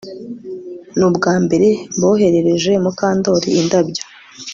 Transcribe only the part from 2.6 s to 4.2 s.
Mukandoli indabyo